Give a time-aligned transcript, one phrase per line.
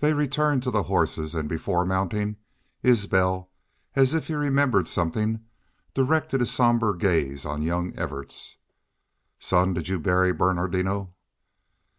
[0.00, 2.36] They returned to the horses, and, before mounting,
[2.82, 3.48] Isbel,
[3.94, 5.46] as if he remembered something,
[5.94, 8.56] directed his somber gaze on young Evarts.
[9.38, 11.14] "Son, did you bury Bernardino?"